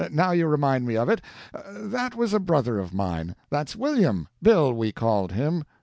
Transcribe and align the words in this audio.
Now 0.11 0.31
you 0.31 0.47
remind 0.47 0.87
me 0.87 0.97
of 0.97 1.09
it; 1.09 1.21
that 1.53 2.15
was 2.15 2.33
a 2.33 2.39
brother 2.39 2.79
of 2.79 2.91
mine. 2.91 3.35
That's 3.51 3.75
William 3.75 4.27
Bill 4.41 4.73
we 4.73 4.91
called 4.91 5.33
him. 5.33 5.63